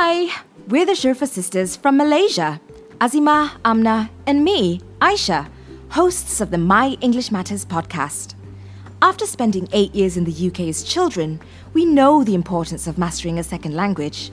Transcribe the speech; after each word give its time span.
Hi, 0.00 0.32
we're 0.68 0.86
the 0.86 0.92
Sherfa 0.92 1.26
sisters 1.26 1.74
from 1.74 1.96
Malaysia. 1.96 2.60
Azima, 3.00 3.58
Amna, 3.64 4.08
and 4.28 4.44
me, 4.44 4.80
Aisha, 5.00 5.48
hosts 5.88 6.40
of 6.40 6.52
the 6.52 6.56
My 6.56 6.96
English 7.00 7.32
Matters 7.32 7.64
podcast. 7.64 8.36
After 9.02 9.26
spending 9.26 9.66
eight 9.72 9.92
years 9.96 10.16
in 10.16 10.22
the 10.22 10.46
UK 10.46 10.68
as 10.68 10.84
children, 10.84 11.40
we 11.74 11.84
know 11.84 12.22
the 12.22 12.36
importance 12.36 12.86
of 12.86 12.96
mastering 12.96 13.40
a 13.40 13.42
second 13.42 13.74
language. 13.74 14.30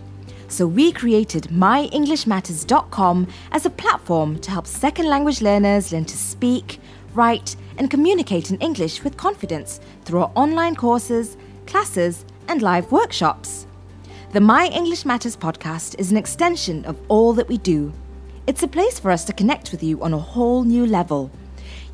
So 0.50 0.68
we 0.68 0.92
created 0.92 1.46
myenglishmatters.com 1.46 3.28
as 3.52 3.66
a 3.66 3.72
platform 3.72 4.38
to 4.42 4.52
help 4.52 4.68
second 4.68 5.08
language 5.08 5.42
learners 5.42 5.92
learn 5.92 6.06
to 6.06 6.16
speak, 6.16 6.80
write, 7.16 7.56
and 7.80 7.90
communicate 7.90 8.52
in 8.52 8.60
English 8.60 9.04
with 9.04 9.18
confidence 9.18 9.80
through 10.04 10.20
our 10.20 10.32
online 10.36 10.76
courses, 10.76 11.38
classes, 11.66 12.24
and 12.48 12.62
live 12.62 12.92
workshops. 12.92 13.65
The 14.36 14.42
My 14.42 14.68
English 14.68 15.06
Matters 15.06 15.38
podcast 15.38 15.98
is 15.98 16.12
an 16.12 16.18
extension 16.18 16.84
of 16.84 17.00
all 17.08 17.32
that 17.36 17.48
we 17.48 17.58
do. 17.58 17.94
It's 18.48 18.64
a 18.64 18.68
place 18.68 19.00
for 19.00 19.10
us 19.10 19.24
to 19.24 19.32
connect 19.32 19.72
with 19.72 19.82
you 19.82 20.04
on 20.04 20.14
a 20.14 20.18
whole 20.18 20.66
new 20.66 20.86
level. 20.86 21.32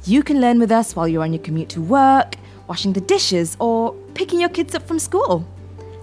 You 0.05 0.23
can 0.23 0.41
learn 0.41 0.57
with 0.57 0.71
us 0.71 0.95
while 0.95 1.07
you're 1.07 1.21
on 1.21 1.33
your 1.33 1.43
commute 1.43 1.69
to 1.69 1.81
work, 1.81 2.33
washing 2.65 2.93
the 2.93 3.01
dishes, 3.01 3.55
or 3.59 3.93
picking 4.15 4.39
your 4.39 4.49
kids 4.49 4.73
up 4.73 4.87
from 4.87 4.97
school. 4.97 5.45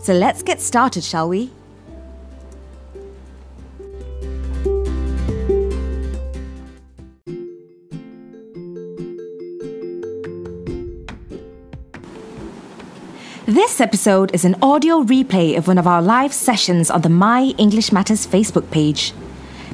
So 0.00 0.12
let's 0.12 0.44
get 0.44 0.60
started, 0.60 1.02
shall 1.02 1.28
we? 1.28 1.50
This 13.78 13.86
episode 13.86 14.34
is 14.34 14.44
an 14.44 14.56
audio 14.60 15.04
replay 15.04 15.56
of 15.56 15.68
one 15.68 15.78
of 15.78 15.86
our 15.86 16.02
live 16.02 16.32
sessions 16.32 16.90
on 16.90 17.02
the 17.02 17.08
My 17.08 17.54
English 17.58 17.92
Matters 17.92 18.26
Facebook 18.26 18.68
page. 18.72 19.12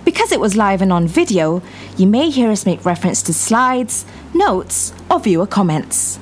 Because 0.05 0.31
it 0.31 0.39
was 0.39 0.55
live 0.55 0.83
and 0.83 0.93
on 0.93 1.09
video, 1.09 1.63
you 1.97 2.07
may 2.07 2.29
hear 2.29 2.51
us 2.51 2.67
make 2.67 2.85
reference 2.85 3.23
to 3.23 3.33
slides, 3.33 4.05
notes, 4.35 4.93
or 5.11 5.21
viewer 5.21 5.47
comments. 5.47 6.19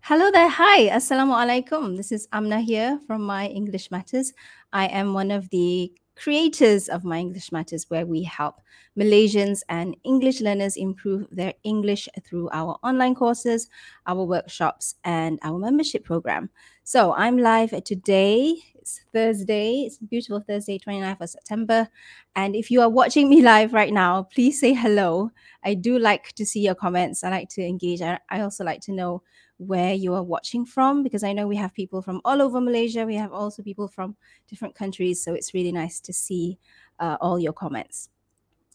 Hello 0.00 0.30
there. 0.30 0.48
Hi. 0.48 0.88
Assalamu 0.88 1.36
alaikum. 1.36 1.98
This 1.98 2.10
is 2.10 2.26
Amna 2.32 2.62
here 2.62 3.00
from 3.06 3.20
My 3.20 3.48
English 3.48 3.90
Matters. 3.90 4.32
I 4.72 4.86
am 4.86 5.12
one 5.12 5.30
of 5.30 5.50
the 5.50 5.92
creators 6.16 6.88
of 6.88 7.04
My 7.04 7.18
English 7.18 7.52
Matters, 7.52 7.88
where 7.88 8.06
we 8.06 8.22
help 8.22 8.60
Malaysians 8.98 9.60
and 9.68 9.96
English 10.04 10.40
learners 10.40 10.76
improve 10.76 11.26
their 11.30 11.54
English 11.64 12.08
through 12.24 12.50
our 12.52 12.78
online 12.82 13.14
courses, 13.14 13.68
our 14.06 14.24
workshops, 14.24 14.96
and 15.04 15.38
our 15.42 15.58
membership 15.58 16.04
program. 16.04 16.50
So 16.84 17.14
I'm 17.14 17.38
live 17.38 17.70
today. 17.84 18.56
It's 18.74 19.00
Thursday. 19.12 19.84
It's 19.86 19.98
a 20.00 20.04
beautiful 20.04 20.40
Thursday, 20.40 20.78
29th 20.78 21.20
of 21.20 21.30
September. 21.30 21.88
And 22.34 22.56
if 22.56 22.70
you 22.70 22.80
are 22.80 22.88
watching 22.88 23.30
me 23.30 23.40
live 23.52 23.72
right 23.72 23.92
now, 23.92 24.24
please 24.24 24.58
say 24.60 24.74
hello. 24.74 25.30
I 25.64 25.74
do 25.74 25.98
like 25.98 26.32
to 26.32 26.44
see 26.44 26.60
your 26.60 26.74
comments. 26.74 27.22
I 27.22 27.30
like 27.30 27.48
to 27.50 27.62
engage. 27.62 28.02
I, 28.02 28.18
I 28.28 28.40
also 28.40 28.64
like 28.64 28.80
to 28.82 28.92
know 28.92 29.22
where 29.66 29.94
you 29.94 30.14
are 30.14 30.22
watching 30.22 30.64
from 30.64 31.02
because 31.02 31.22
I 31.22 31.32
know 31.32 31.46
we 31.46 31.56
have 31.56 31.74
people 31.74 32.02
from 32.02 32.20
all 32.24 32.42
over 32.42 32.60
Malaysia. 32.60 33.06
We 33.06 33.16
have 33.16 33.32
also 33.32 33.62
people 33.62 33.88
from 33.88 34.16
different 34.48 34.74
countries. 34.74 35.22
So 35.22 35.34
it's 35.34 35.54
really 35.54 35.72
nice 35.72 36.00
to 36.00 36.12
see 36.12 36.58
uh, 36.98 37.16
all 37.20 37.38
your 37.38 37.52
comments. 37.52 38.08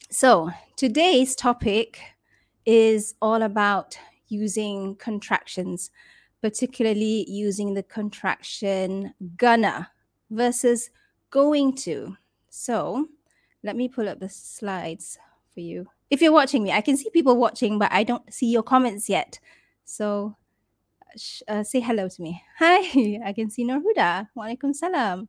So 0.10 0.50
today's 0.76 1.36
topic 1.36 2.00
is 2.66 3.16
all 3.22 3.42
about 3.44 3.98
using 4.30 4.96
contractions, 4.96 5.92
particularly 6.42 7.26
using 7.30 7.74
the 7.74 7.84
contraction 7.84 9.14
gonna 9.38 9.90
versus 10.30 10.90
going 11.30 11.76
to. 11.76 12.16
So 12.50 13.08
let 13.64 13.76
me 13.76 13.88
pull 13.88 14.08
up 14.08 14.20
the 14.20 14.30
slides 14.30 15.18
for 15.54 15.60
you. 15.60 15.88
If 16.10 16.22
you're 16.22 16.32
watching 16.32 16.64
me, 16.64 16.72
I 16.72 16.82
can 16.82 16.96
see 16.96 17.10
people 17.10 17.36
watching, 17.36 17.80
but 17.80 17.92
I 17.92 18.04
don't 18.04 18.34
see 18.34 18.48
your 18.48 18.64
comments 18.64 19.10
yet. 19.10 19.40
So 19.84 20.36
uh, 21.48 21.64
say 21.64 21.80
hello 21.80 22.08
to 22.10 22.22
me. 22.22 22.42
Hi, 22.60 23.20
I 23.26 23.34
can 23.34 23.50
see 23.50 23.66
Norhuda. 23.66 24.28
Walaikum 24.38 24.76
salam. 24.76 25.28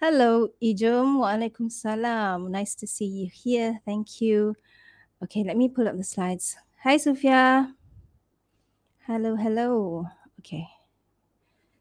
Hello, 0.00 0.48
Ijum. 0.62 1.18
Walaikum 1.18 1.70
salam. 1.70 2.50
Nice 2.50 2.74
to 2.76 2.86
see 2.86 3.06
you 3.06 3.30
here. 3.32 3.80
Thank 3.84 4.20
you. 4.20 4.54
Okay, 5.22 5.44
let 5.44 5.56
me 5.56 5.68
pull 5.68 5.88
up 5.88 5.96
the 5.96 6.04
slides. 6.04 6.56
Hi, 6.82 6.96
Sufia. 6.96 7.72
Hello, 9.06 9.36
hello. 9.36 10.06
Okay. 10.40 10.66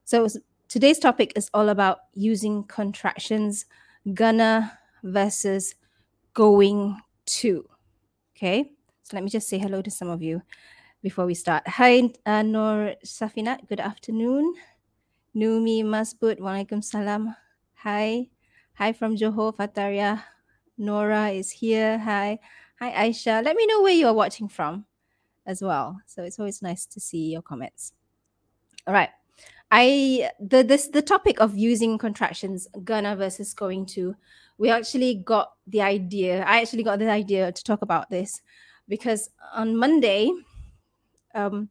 So 0.06 0.28
today's 0.68 1.00
topic 1.00 1.34
is 1.36 1.50
all 1.53 1.70
about 1.70 2.00
using 2.14 2.64
contractions, 2.64 3.66
gonna 4.14 4.80
versus 5.03 5.76
going 6.34 7.00
to. 7.26 7.68
Okay. 8.36 8.72
So 9.03 9.16
let 9.16 9.24
me 9.24 9.30
just 9.30 9.47
say 9.47 9.58
hello 9.58 9.81
to 9.81 9.92
some 9.92 10.09
of 10.09 10.22
you 10.22 10.42
before 11.02 11.25
we 11.25 11.34
start. 11.34 11.68
Hi, 11.68 12.09
uh, 12.25 12.41
Nur 12.41 12.96
Safinat. 13.06 13.68
Good 13.68 13.80
afternoon. 13.80 14.53
Numi 15.35 15.84
Masbud. 15.84 16.40
Walaikum 16.40 16.84
salam. 16.84 17.35
Hi. 17.75 18.30
Hi 18.75 18.94
from 18.94 19.16
Johor, 19.16 19.56
Fataria. 19.56 20.24
Nora 20.78 21.30
is 21.30 21.52
here. 21.52 21.97
Hi. 21.97 22.40
Hi, 22.80 23.09
Aisha. 23.09 23.44
Let 23.44 23.56
me 23.56 23.66
know 23.66 23.81
where 23.81 23.94
you 23.94 24.08
are 24.08 24.13
watching 24.13 24.47
from 24.47 24.85
as 25.46 25.62
well. 25.62 26.00
So 26.06 26.24
it's 26.24 26.40
always 26.40 26.62
nice 26.62 26.85
to 26.88 27.00
see 27.00 27.31
your 27.31 27.41
comments. 27.41 27.94
All 28.85 28.94
right. 28.94 29.09
I 29.72 30.29
the 30.40 30.64
this 30.64 30.88
the 30.88 31.02
topic 31.02 31.41
of 31.41 31.58
using 31.58 31.97
contractions 31.97 32.68
gonna 32.84 33.16
versus 33.16 33.53
going 33.53 33.85
to 33.88 34.16
we 34.58 34.69
actually 34.69 35.16
got 35.16 35.53
the 35.68 35.81
idea 35.81 36.44
I 36.44 36.62
actually 36.62 36.84
got 36.84 37.00
the 37.00 37.09
idea 37.09 37.52
to 37.52 37.64
talk 37.64 37.81
about 37.81 38.09
this 38.09 38.41
because 38.88 39.29
on 39.53 39.75
Monday 39.75 40.31
um, 41.36 41.70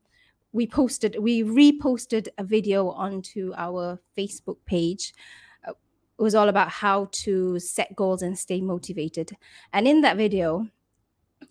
we 0.52 0.66
posted, 0.66 1.16
we 1.20 1.42
reposted 1.42 2.28
a 2.38 2.44
video 2.44 2.90
onto 2.90 3.52
our 3.56 4.00
Facebook 4.16 4.56
page. 4.64 5.12
Uh, 5.66 5.72
it 6.18 6.22
was 6.22 6.34
all 6.34 6.48
about 6.48 6.70
how 6.70 7.08
to 7.12 7.58
set 7.58 7.94
goals 7.94 8.22
and 8.22 8.38
stay 8.38 8.60
motivated. 8.60 9.36
And 9.72 9.86
in 9.86 10.00
that 10.00 10.16
video, 10.16 10.66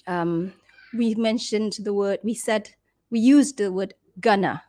um, 0.08 0.54
we 0.98 1.16
mentioned 1.16 1.78
the 1.84 1.94
word, 1.94 2.20
we 2.24 2.34
said, 2.34 2.70
we 3.10 3.20
used 3.20 3.58
the 3.58 3.72
word 3.72 3.94
gonna, 4.20 4.64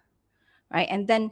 right? 0.73 0.89
And 0.91 1.09
then 1.09 1.31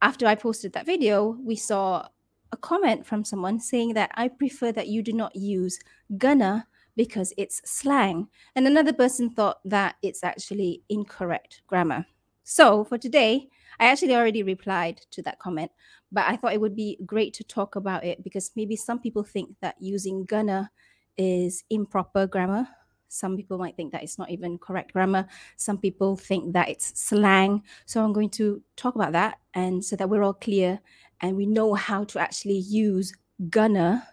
after 0.00 0.26
I 0.26 0.34
posted 0.34 0.72
that 0.72 0.86
video, 0.86 1.36
we 1.42 1.56
saw 1.56 2.08
a 2.52 2.56
comment 2.56 3.04
from 3.04 3.24
someone 3.24 3.58
saying 3.58 3.94
that 3.94 4.10
I 4.14 4.28
prefer 4.28 4.72
that 4.72 4.88
you 4.88 5.02
do 5.02 5.12
not 5.12 5.34
use 5.34 5.78
gonna 6.16 6.66
because 6.96 7.32
it's 7.36 7.60
slang. 7.64 8.28
And 8.54 8.66
another 8.66 8.92
person 8.92 9.30
thought 9.30 9.58
that 9.64 9.96
it's 10.02 10.22
actually 10.22 10.82
incorrect 10.88 11.62
grammar. 11.66 12.06
So 12.44 12.84
for 12.84 12.98
today, 12.98 13.48
I 13.80 13.86
actually 13.86 14.14
already 14.14 14.42
replied 14.42 15.00
to 15.12 15.22
that 15.22 15.38
comment, 15.38 15.70
but 16.12 16.24
I 16.28 16.36
thought 16.36 16.52
it 16.52 16.60
would 16.60 16.76
be 16.76 16.98
great 17.06 17.34
to 17.34 17.44
talk 17.44 17.76
about 17.76 18.04
it 18.04 18.22
because 18.22 18.52
maybe 18.54 18.76
some 18.76 19.00
people 19.00 19.24
think 19.24 19.50
that 19.60 19.76
using 19.80 20.24
gonna 20.24 20.70
is 21.16 21.64
improper 21.70 22.26
grammar. 22.26 22.68
Some 23.08 23.36
people 23.36 23.58
might 23.58 23.76
think 23.76 23.92
that 23.92 24.02
it's 24.02 24.18
not 24.18 24.30
even 24.30 24.58
correct 24.58 24.92
grammar. 24.92 25.26
Some 25.56 25.78
people 25.78 26.16
think 26.16 26.52
that 26.52 26.68
it's 26.68 26.98
slang. 27.00 27.62
So 27.86 28.04
I'm 28.04 28.12
going 28.12 28.30
to 28.30 28.60
talk 28.76 28.96
about 28.96 29.12
that 29.12 29.38
and 29.54 29.84
so 29.84 29.94
that 29.96 30.08
we're 30.08 30.22
all 30.22 30.34
clear 30.34 30.80
and 31.20 31.36
we 31.36 31.46
know 31.46 31.74
how 31.74 32.04
to 32.04 32.18
actually 32.18 32.58
use 32.58 33.12
gonna 33.50 34.06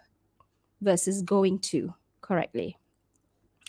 versus 0.80 1.22
going 1.22 1.58
to 1.58 1.92
correctly. 2.22 2.78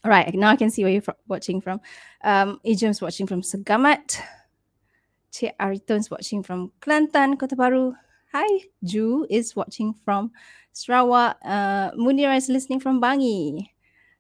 All 0.05 0.11
right, 0.11 0.33
now 0.33 0.49
I 0.49 0.55
can 0.55 0.69
see 0.69 0.83
where 0.83 0.93
you're 0.93 1.03
watching 1.27 1.59
from. 1.59 1.81
Um, 2.23 2.59
Ijam's 2.65 3.01
watching 3.01 3.27
from 3.27 3.41
Segamat. 3.41 4.19
Cik 5.31 5.53
Ariton's 5.59 6.11
watching 6.11 6.43
from 6.43 6.71
Kelantan, 6.79 7.39
Kota 7.39 7.55
Bharu. 7.55 7.95
Hi, 8.33 8.47
Ju 8.83 9.25
is 9.29 9.55
watching 9.55 9.93
from 10.05 10.31
Sarawak. 10.71 11.37
Uh, 11.43 11.91
Munira 11.91 12.37
is 12.37 12.49
listening 12.49 12.79
from 12.79 13.01
Bangi. 13.01 13.67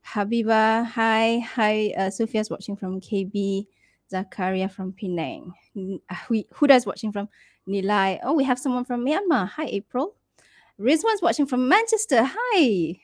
Habiba, 0.05 0.85
hi. 0.85 1.39
Hi, 1.39 1.93
uh, 1.97 2.09
Sophia's 2.09 2.49
watching 2.49 2.75
from 2.75 2.99
KB. 2.99 3.67
Zakaria 4.13 4.69
from 4.71 4.93
Penang. 4.93 5.53
Uh, 5.75 6.15
Huda's 6.29 6.85
watching 6.85 7.11
from 7.11 7.27
Nilai. 7.67 8.19
Oh, 8.23 8.33
we 8.33 8.43
have 8.43 8.59
someone 8.59 8.85
from 8.85 9.05
Myanmar. 9.05 9.47
Hi, 9.49 9.65
April. 9.65 10.15
Rizwan's 10.79 11.21
watching 11.21 11.45
from 11.45 11.67
Manchester. 11.67 12.21
Hi. 12.23 12.99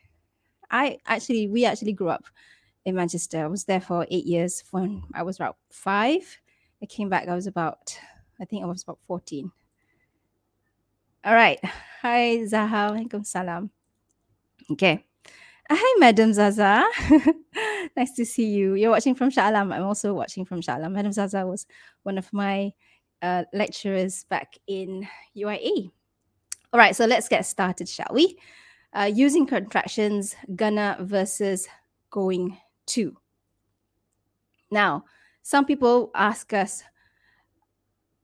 I 0.71 0.97
actually, 1.05 1.47
we 1.47 1.65
actually 1.65 1.93
grew 1.93 2.09
up 2.09 2.25
in 2.85 2.95
Manchester. 2.95 3.43
I 3.43 3.47
was 3.47 3.65
there 3.65 3.81
for 3.81 4.05
eight 4.09 4.25
years 4.25 4.63
when 4.71 5.03
I 5.13 5.23
was 5.23 5.37
about 5.37 5.57
five. 5.71 6.39
I 6.81 6.85
came 6.85 7.09
back, 7.09 7.27
I 7.27 7.35
was 7.35 7.47
about, 7.47 7.97
I 8.39 8.45
think 8.45 8.63
I 8.63 8.67
was 8.67 8.83
about 8.83 8.99
14. 9.01 9.51
All 11.25 11.33
right. 11.33 11.59
Hi, 12.01 12.37
Zaha. 12.45 12.91
Alaikum 12.91 13.25
salam. 13.25 13.69
Okay. 14.71 15.03
Hi, 15.69 15.99
Madam 15.99 16.33
Zaza. 16.33 16.87
nice 17.97 18.13
to 18.15 18.25
see 18.25 18.45
you. 18.45 18.73
You're 18.75 18.89
watching 18.89 19.13
from 19.13 19.29
Shah 19.29 19.49
Alam. 19.49 19.71
I'm 19.71 19.83
also 19.83 20.13
watching 20.13 20.45
from 20.45 20.61
Shah 20.61 20.77
Alam. 20.77 20.93
Madam 20.93 21.11
Zaza 21.11 21.45
was 21.45 21.67
one 22.03 22.17
of 22.17 22.31
my 22.31 22.71
uh, 23.21 23.43
lecturers 23.53 24.23
back 24.29 24.57
in 24.65 25.07
UIA. 25.37 25.91
All 26.71 26.79
right, 26.79 26.95
so 26.95 27.05
let's 27.05 27.27
get 27.27 27.45
started, 27.45 27.89
shall 27.89 28.09
we? 28.13 28.39
Uh, 28.93 29.11
using 29.13 29.45
contractions, 29.45 30.35
gonna 30.55 30.97
versus 31.01 31.67
going 32.09 32.57
to. 32.87 33.15
Now, 34.71 35.05
some 35.43 35.65
people 35.65 36.11
ask 36.15 36.53
us, 36.53 36.83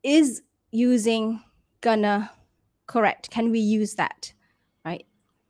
is 0.03 0.41
using 0.71 1.41
gonna 1.81 2.31
correct? 2.87 3.29
Can 3.29 3.51
we 3.51 3.59
use 3.59 3.95
that? 3.95 4.33
Right? 4.83 5.05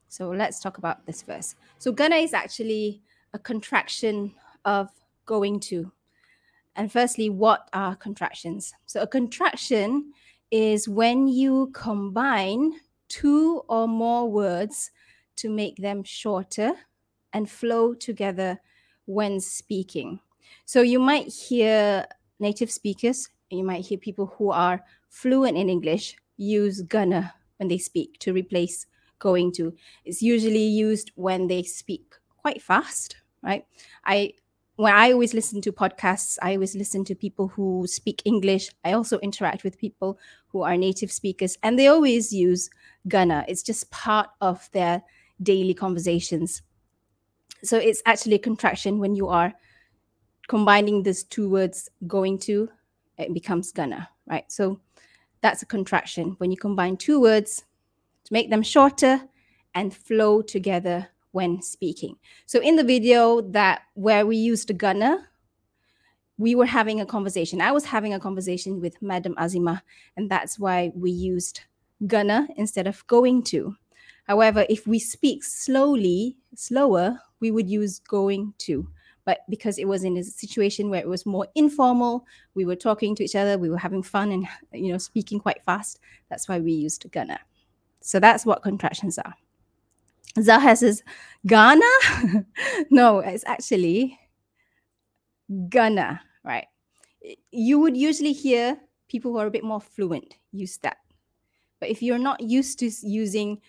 So 0.10 0.30
let's 0.30 0.60
talk 0.60 0.78
about 0.78 1.06
this 1.06 1.22
first. 1.22 1.56
So 1.78 1.92
gonna 1.92 2.18
is 2.18 2.34
actually 2.34 3.02
a 3.34 3.40
contraction 3.40 4.34
of 4.66 4.90
going 5.26 5.60
to. 5.62 5.92
And 6.76 6.92
firstly, 6.92 7.30
what 7.30 7.70
are 7.72 7.96
contractions? 7.96 8.74
So 8.86 9.02
a 9.02 9.08
contraction 9.08 10.12
is 10.52 10.90
when 10.90 11.28
you 11.28 11.72
combine 11.74 12.74
two 13.08 13.62
or 13.70 13.88
more 13.88 14.30
words 14.30 14.92
to 15.38 15.50
make 15.50 15.78
them 15.78 16.04
shorter 16.04 16.74
and 17.34 17.50
flow 17.50 17.94
together 17.94 18.60
when 19.06 19.40
speaking. 19.40 20.20
So 20.66 20.82
you 20.82 21.00
might 21.00 21.28
hear 21.28 22.06
native 22.40 22.72
speakers, 22.72 23.30
you 23.50 23.64
might 23.64 23.86
hear 23.86 23.98
people 23.98 24.34
who 24.38 24.52
are 24.52 24.84
fluent 25.10 25.58
in 25.58 25.70
English 25.70 26.18
use 26.38 26.82
gonna 26.82 27.34
when 27.58 27.70
they 27.70 27.78
speak 27.78 28.20
to 28.20 28.34
replace 28.34 28.86
going 29.20 29.52
to. 29.54 29.74
It's 30.04 30.22
usually 30.22 30.66
used 30.66 31.12
when 31.16 31.48
they 31.48 31.64
speak 31.64 32.16
quite 32.38 32.62
fast, 32.62 33.18
right? 33.42 33.66
I 34.04 34.34
when 34.78 34.94
I 34.94 35.14
always 35.14 35.34
listen 35.34 35.62
to 35.62 35.72
podcasts, 35.72 36.38
I 36.42 36.56
always 36.56 36.76
listen 36.76 37.06
to 37.06 37.16
people 37.16 37.48
who 37.48 37.86
speak 37.88 38.22
English. 38.26 38.70
I 38.84 38.92
also 38.92 39.20
interact 39.20 39.64
with 39.64 39.78
people 39.78 40.20
who 40.50 40.64
are 40.64 40.76
native 40.76 41.12
speakers, 41.12 41.58
and 41.64 41.80
they 41.80 41.88
always 41.88 42.34
use 42.34 42.70
gonna. 43.08 43.46
It's 43.48 43.64
just 43.64 43.90
part 43.92 44.30
of 44.42 44.70
their 44.74 45.02
daily 45.42 45.74
conversations. 45.74 46.62
So 47.64 47.78
it's 47.78 48.02
actually 48.06 48.36
a 48.36 48.40
contraction 48.40 49.00
when 49.00 49.16
you 49.16 49.28
are 49.28 49.54
combining 50.48 51.04
these 51.04 51.24
two 51.24 51.50
words 51.50 51.90
going 52.08 52.40
to, 52.40 52.70
it 53.18 53.34
becomes 53.34 53.72
gonna, 53.72 54.10
right? 54.28 54.50
So 54.52 54.80
that's 55.42 55.62
a 55.62 55.66
contraction 55.66 56.36
when 56.38 56.52
you 56.52 56.58
combine 56.58 56.98
two 56.98 57.20
words 57.20 57.64
to 58.26 58.34
make 58.34 58.50
them 58.50 58.64
shorter 58.64 59.22
and 59.74 59.96
flow 59.96 60.42
together 60.42 61.08
when 61.32 61.62
speaking. 61.62 62.16
So 62.46 62.62
in 62.62 62.76
the 62.76 62.84
video 62.84 63.42
that 63.42 63.84
where 63.94 64.26
we 64.26 64.38
used 64.38 64.76
gonna, 64.78 65.28
we 66.38 66.56
were 66.56 66.66
having 66.66 67.02
a 67.02 67.06
conversation. 67.06 67.62
I 67.62 67.72
was 67.72 67.86
having 67.86 68.14
a 68.14 68.20
conversation 68.20 68.82
with 68.82 69.02
Madam 69.02 69.36
Azima, 69.36 69.82
and 70.18 70.30
that's 70.30 70.60
why 70.60 70.92
we 70.96 71.12
used 71.12 71.62
gonna 72.08 72.48
instead 72.58 72.88
of 72.88 73.06
going 73.08 73.44
to. 73.44 73.76
However, 74.26 74.66
if 74.70 74.86
we 74.86 75.00
speak 75.00 75.44
slowly, 75.44 76.38
slower, 76.56 77.20
we 77.40 77.52
would 77.52 77.70
use 77.70 78.00
going 78.00 78.54
to. 78.60 78.88
But 79.24 79.40
because 79.50 79.80
it 79.80 79.88
was 79.88 80.04
in 80.04 80.18
a 80.18 80.24
situation 80.24 80.90
where 80.90 81.02
it 81.02 81.08
was 81.08 81.26
more 81.26 81.48
informal, 81.56 82.26
we 82.54 82.66
were 82.66 82.76
talking 82.76 83.16
to 83.16 83.24
each 83.24 83.36
other, 83.36 83.58
we 83.58 83.70
were 83.70 83.78
having 83.78 84.04
fun 84.04 84.32
and 84.32 84.48
you 84.72 84.92
know 84.92 85.00
speaking 85.00 85.40
quite 85.40 85.64
fast. 85.64 86.00
That's 86.30 86.48
why 86.48 86.60
we 86.60 86.72
used 86.72 87.10
gonna. 87.12 87.40
So 88.02 88.20
that's 88.20 88.46
what 88.46 88.62
contractions 88.62 89.18
are. 89.18 89.34
Zaha 90.38 90.78
says, 90.78 91.04
Ghana? 91.48 91.82
no, 92.92 93.20
it's 93.20 93.46
actually 93.48 94.20
gonna, 95.70 96.22
right? 96.44 96.68
You 97.52 97.80
would 97.80 97.98
usually 97.98 98.34
hear 98.34 98.78
people 99.08 99.32
who 99.32 99.38
are 99.38 99.48
a 99.48 99.52
bit 99.52 99.64
more 99.64 99.82
fluent 99.82 100.36
use 100.52 100.78
that. 100.80 100.98
But 101.80 101.90
if 101.90 102.04
you're 102.04 102.20
not 102.20 102.42
used 102.42 102.80
to 102.80 102.92
using 103.02 103.60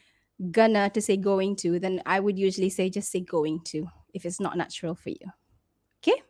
gonna 0.51 0.91
to 0.91 1.01
say 1.01 1.17
going 1.17 1.57
to, 1.57 1.79
then 1.79 2.03
I 2.07 2.21
would 2.21 2.39
usually 2.39 2.71
say 2.71 2.91
just 2.91 3.11
say 3.11 3.21
going 3.21 3.61
to 3.65 3.87
if 4.15 4.25
it's 4.25 4.41
not 4.41 4.57
natural 4.57 4.95
for 4.95 5.11
you. 5.11 5.33
Okay? 6.03 6.23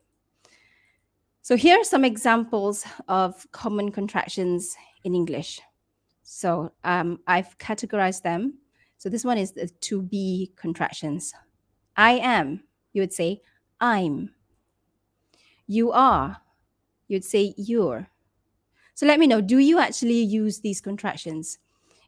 So 1.43 1.57
here 1.57 1.79
are 1.81 1.85
some 1.85 2.05
examples 2.05 2.85
of 3.09 3.47
common 3.53 3.93
contractions 3.93 4.75
in 5.05 5.15
English. 5.15 5.61
So 6.23 6.73
um, 6.83 7.21
I've 7.27 7.57
categorized 7.59 8.23
them. 8.23 8.59
So 8.99 9.09
this 9.09 9.25
one 9.25 9.39
is 9.39 9.53
the 9.53 9.69
to 9.69 10.03
be 10.03 10.53
contractions. 10.57 11.33
I 11.97 12.13
am, 12.15 12.65
you 12.93 13.03
would 13.03 13.13
say 13.13 13.43
I'm. 13.81 14.31
You 15.69 15.93
are, 15.93 16.39
you'd 17.09 17.25
say 17.25 17.55
you're. 17.57 18.09
So 18.95 19.07
let 19.07 19.21
me 19.21 19.27
know, 19.27 19.41
do 19.41 19.59
you 19.59 19.79
actually 19.79 20.21
use 20.21 20.61
these 20.61 20.81
contractions? 20.81 21.59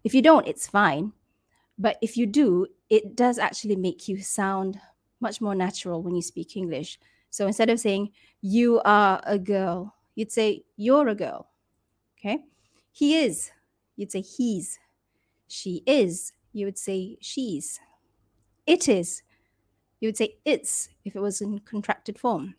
If 0.03 0.15
you 0.15 0.23
don't, 0.23 0.49
it's 0.49 0.67
fine. 0.67 1.13
But 1.79 1.97
if 2.03 2.17
you 2.17 2.27
do, 2.27 2.67
it 2.91 3.15
does 3.15 3.39
actually 3.39 3.77
make 3.77 4.09
you 4.09 4.21
sound 4.21 4.81
much 5.21 5.41
more 5.41 5.55
natural 5.55 6.03
when 6.03 6.15
you 6.15 6.23
speak 6.23 6.57
English. 6.57 6.99
So 7.31 7.47
instead 7.47 7.71
of 7.71 7.79
saying, 7.79 8.11
you 8.41 8.81
are 8.85 9.21
a 9.25 9.39
girl, 9.39 9.95
you'd 10.15 10.33
say, 10.33 10.65
you're 10.77 11.09
a 11.09 11.15
girl. 11.15 11.49
Okay. 12.19 12.39
He 12.91 13.17
is, 13.19 13.53
you'd 13.97 14.11
say, 14.11 14.23
he's. 14.23 14.79
She 15.47 15.83
is, 15.87 16.33
you 16.53 16.67
would 16.67 16.79
say, 16.79 17.17
she's. 17.21 17.81
It 18.67 18.89
is, 18.89 19.23
you 20.01 20.09
would 20.09 20.17
say, 20.17 20.37
it's, 20.45 20.89
if 21.05 21.17
it 21.17 21.21
was 21.21 21.41
in 21.41 21.59
contracted 21.61 22.19
form. 22.19 22.55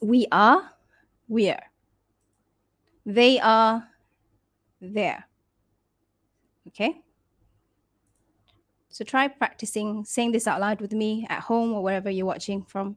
We 0.00 0.26
are, 0.30 0.70
we're. 1.28 1.60
They 3.04 3.40
are, 3.40 3.88
they're. 4.80 5.24
Okay. 6.68 7.00
So 8.98 9.04
try 9.04 9.28
practicing 9.28 10.04
saying 10.04 10.32
this 10.32 10.48
out 10.48 10.60
loud 10.60 10.80
with 10.80 10.92
me 10.92 11.24
at 11.30 11.38
home 11.38 11.72
or 11.72 11.84
wherever 11.84 12.10
you're 12.10 12.26
watching 12.26 12.64
from. 12.64 12.96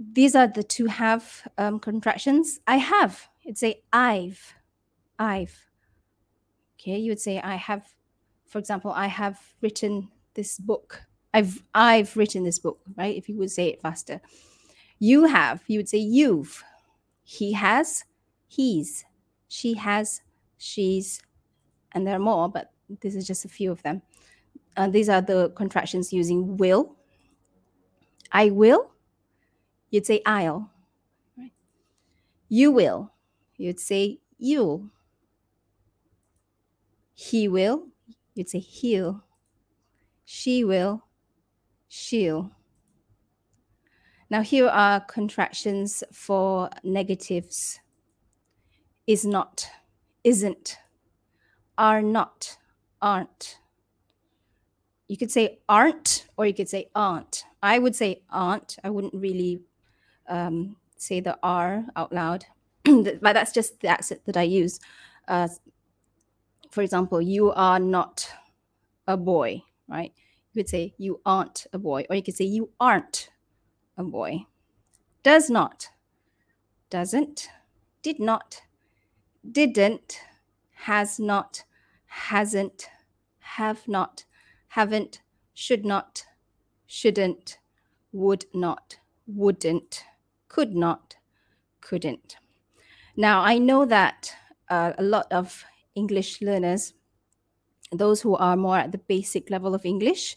These 0.00 0.34
are 0.34 0.48
the 0.48 0.64
two 0.64 0.86
have 0.86 1.46
um, 1.56 1.78
contractions. 1.78 2.58
I 2.66 2.78
have. 2.78 3.28
You'd 3.42 3.58
say 3.58 3.84
I've. 3.92 4.54
I've. 5.16 5.56
Okay, 6.74 6.98
you 6.98 7.12
would 7.12 7.20
say 7.20 7.40
I 7.40 7.54
have. 7.54 7.86
For 8.48 8.58
example, 8.58 8.90
I 8.90 9.06
have 9.06 9.40
written 9.60 10.08
this 10.34 10.58
book. 10.58 11.00
I've 11.32 11.62
I've 11.76 12.16
written 12.16 12.42
this 12.42 12.58
book, 12.58 12.80
right? 12.96 13.16
If 13.16 13.28
you 13.28 13.36
would 13.36 13.52
say 13.52 13.68
it 13.68 13.80
faster. 13.80 14.20
You 14.98 15.26
have. 15.26 15.62
You 15.68 15.78
would 15.78 15.88
say 15.88 15.98
you've. 15.98 16.64
He 17.22 17.52
has. 17.52 18.02
He's. 18.48 19.04
She 19.46 19.74
has. 19.74 20.22
She's. 20.56 21.22
And 21.92 22.04
there 22.04 22.16
are 22.16 22.18
more, 22.18 22.48
but 22.48 22.72
this 23.00 23.14
is 23.14 23.28
just 23.28 23.44
a 23.44 23.48
few 23.48 23.70
of 23.70 23.80
them. 23.84 24.02
Uh, 24.78 24.86
these 24.86 25.08
are 25.08 25.20
the 25.20 25.50
contractions 25.56 26.12
using 26.12 26.56
will. 26.56 26.94
I 28.30 28.50
will, 28.50 28.92
you'd 29.90 30.06
say 30.06 30.22
I'll. 30.24 30.70
You 32.48 32.70
will, 32.70 33.12
you'd 33.56 33.80
say 33.80 34.20
you'll. 34.38 34.88
He 37.12 37.48
will, 37.48 37.88
you'd 38.36 38.48
say 38.48 38.60
he'll. 38.60 39.24
She 40.24 40.62
will, 40.62 41.02
she'll. 41.88 42.52
Now, 44.30 44.42
here 44.42 44.68
are 44.68 45.00
contractions 45.00 46.04
for 46.12 46.70
negatives 46.84 47.80
is 49.08 49.24
not, 49.24 49.68
isn't, 50.22 50.76
are 51.76 52.00
not, 52.00 52.58
aren't 53.02 53.58
you 55.08 55.16
could 55.16 55.30
say 55.30 55.58
aren't 55.68 56.26
or 56.36 56.46
you 56.46 56.54
could 56.54 56.68
say 56.68 56.90
aren't. 56.94 57.44
I 57.62 57.78
would 57.78 57.96
say 57.96 58.22
aren't. 58.30 58.76
I 58.84 58.90
wouldn't 58.90 59.14
really 59.14 59.60
um, 60.28 60.76
say 60.96 61.20
the 61.20 61.38
R 61.42 61.84
out 61.96 62.12
loud, 62.12 62.44
but 62.84 63.20
that's 63.20 63.52
just 63.52 63.80
the 63.80 63.88
accent 63.88 64.20
that 64.26 64.36
I 64.36 64.42
use. 64.42 64.78
Uh, 65.26 65.48
for 66.70 66.82
example, 66.82 67.20
you 67.20 67.50
are 67.52 67.80
not 67.80 68.28
a 69.06 69.16
boy, 69.16 69.62
right? 69.88 70.12
You 70.52 70.62
could 70.62 70.68
say 70.68 70.94
you 70.98 71.20
aren't 71.24 71.66
a 71.72 71.78
boy, 71.78 72.04
or 72.08 72.16
you 72.16 72.22
could 72.22 72.36
say 72.36 72.44
you 72.44 72.70
aren't 72.78 73.30
a 73.96 74.04
boy. 74.04 74.46
Does 75.22 75.50
not, 75.50 75.88
doesn't, 76.90 77.48
did 78.02 78.20
not, 78.20 78.62
didn't, 79.50 80.20
has 80.74 81.18
not, 81.18 81.64
hasn't, 82.06 82.88
have 83.40 83.88
not, 83.88 84.24
haven't, 84.68 85.20
should 85.54 85.84
not, 85.84 86.24
shouldn't, 86.86 87.58
would 88.12 88.44
not, 88.54 88.96
wouldn't, 89.26 90.04
could 90.48 90.74
not, 90.74 91.16
couldn't. 91.80 92.36
Now, 93.16 93.42
I 93.42 93.58
know 93.58 93.84
that 93.86 94.32
uh, 94.68 94.92
a 94.98 95.02
lot 95.02 95.26
of 95.32 95.64
English 95.94 96.40
learners, 96.40 96.94
those 97.92 98.20
who 98.20 98.36
are 98.36 98.56
more 98.56 98.78
at 98.78 98.92
the 98.92 98.98
basic 98.98 99.50
level 99.50 99.74
of 99.74 99.84
English 99.84 100.36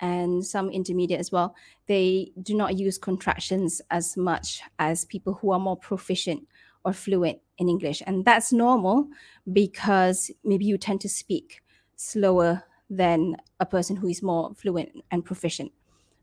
and 0.00 0.44
some 0.44 0.70
intermediate 0.70 1.20
as 1.20 1.30
well, 1.30 1.54
they 1.86 2.32
do 2.42 2.54
not 2.54 2.78
use 2.78 2.98
contractions 2.98 3.82
as 3.90 4.16
much 4.16 4.62
as 4.78 5.04
people 5.04 5.34
who 5.34 5.52
are 5.52 5.60
more 5.60 5.76
proficient 5.76 6.46
or 6.84 6.92
fluent 6.92 7.38
in 7.58 7.68
English. 7.68 8.02
And 8.06 8.24
that's 8.24 8.52
normal 8.52 9.08
because 9.52 10.30
maybe 10.44 10.64
you 10.64 10.78
tend 10.78 11.00
to 11.02 11.08
speak 11.08 11.62
slower 11.96 12.64
than 12.92 13.36
a 13.58 13.66
person 13.66 13.96
who 13.96 14.08
is 14.08 14.22
more 14.22 14.52
fluent 14.54 14.90
and 15.10 15.24
proficient, 15.24 15.72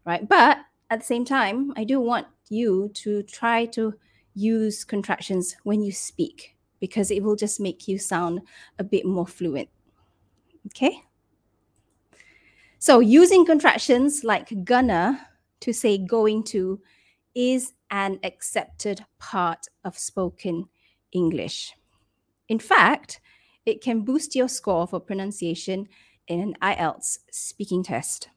right? 0.05 0.27
But 0.27 0.59
at 0.91 0.99
the 0.99 1.05
same 1.05 1.25
time, 1.25 1.73
I 1.75 1.83
do 1.83 1.99
want 1.99 2.27
you 2.49 2.89
to 2.95 3.23
try 3.23 3.65
to 3.67 3.95
use 4.35 4.83
contractions 4.83 5.55
when 5.63 5.81
you 5.81 5.91
speak 5.91 6.55
because 6.79 7.11
it 7.11 7.23
will 7.23 7.35
just 7.35 7.59
make 7.59 7.87
you 7.87 7.97
sound 7.97 8.41
a 8.77 8.83
bit 8.83 9.05
more 9.05 9.27
fluent. 9.27 9.69
Okay? 10.67 11.01
So, 12.77 12.99
using 12.99 13.45
contractions 13.45 14.23
like 14.23 14.63
gonna 14.63 15.27
to 15.61 15.73
say 15.73 15.97
going 15.97 16.43
to 16.43 16.79
is 17.35 17.73
an 17.91 18.19
accepted 18.23 19.03
part 19.17 19.65
of 19.83 19.97
spoken 19.97 20.69
English. 21.11 21.73
In 22.47 22.59
fact, 22.59 23.19
it 23.65 23.81
can 23.81 24.01
boost 24.01 24.35
your 24.35 24.47
score 24.47 24.87
for 24.87 24.99
pronunciation 24.99 25.87
in 26.29 26.39
an 26.39 26.55
IELTS 26.61 27.17
speaking 27.31 27.83
test. 27.83 28.29